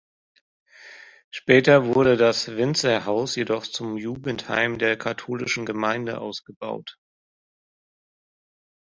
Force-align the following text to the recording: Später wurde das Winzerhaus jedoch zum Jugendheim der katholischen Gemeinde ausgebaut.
Später 1.29 1.85
wurde 1.93 2.17
das 2.17 2.47
Winzerhaus 2.47 3.35
jedoch 3.35 3.67
zum 3.67 3.97
Jugendheim 3.97 4.79
der 4.79 4.97
katholischen 4.97 5.63
Gemeinde 5.67 6.19
ausgebaut. 6.19 6.97